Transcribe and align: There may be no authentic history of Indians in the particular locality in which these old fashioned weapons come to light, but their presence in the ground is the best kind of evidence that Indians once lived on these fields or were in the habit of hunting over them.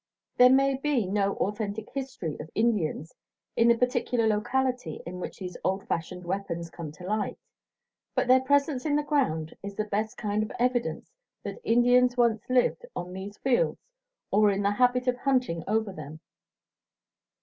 There 0.35 0.49
may 0.49 0.77
be 0.77 1.05
no 1.05 1.35
authentic 1.35 1.91
history 1.91 2.35
of 2.39 2.49
Indians 2.55 3.13
in 3.55 3.67
the 3.67 3.77
particular 3.77 4.25
locality 4.25 4.99
in 5.05 5.19
which 5.19 5.37
these 5.37 5.55
old 5.63 5.87
fashioned 5.87 6.23
weapons 6.25 6.71
come 6.71 6.91
to 6.93 7.05
light, 7.05 7.37
but 8.15 8.27
their 8.27 8.41
presence 8.41 8.83
in 8.83 8.95
the 8.95 9.03
ground 9.03 9.53
is 9.61 9.75
the 9.75 9.83
best 9.85 10.17
kind 10.17 10.41
of 10.41 10.51
evidence 10.57 11.11
that 11.43 11.61
Indians 11.63 12.17
once 12.17 12.41
lived 12.49 12.83
on 12.95 13.13
these 13.13 13.37
fields 13.37 13.79
or 14.31 14.41
were 14.41 14.51
in 14.51 14.63
the 14.63 14.71
habit 14.71 15.07
of 15.07 15.17
hunting 15.17 15.63
over 15.67 15.93
them. 15.93 16.19